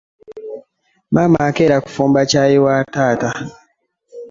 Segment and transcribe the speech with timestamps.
[1.13, 3.29] Maama akeera kufumba ccayi wa taata.